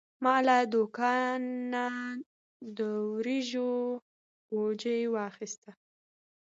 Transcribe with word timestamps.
ما 0.23 0.35
له 0.47 0.57
دوکانه 0.73 1.85
د 2.77 2.79
وریجو 3.11 3.71
بوجي 4.49 5.01
واخیست. 5.15 5.63